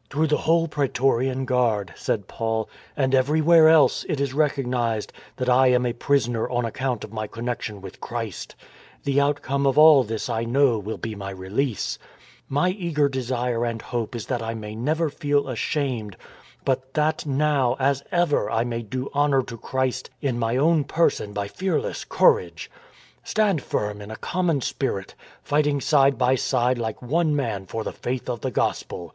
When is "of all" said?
9.66-10.04